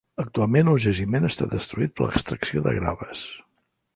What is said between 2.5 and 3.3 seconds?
de graves.